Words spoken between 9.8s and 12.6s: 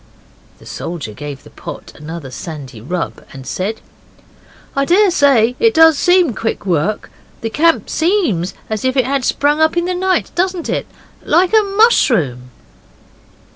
the night, doesn't it? like a mushroom.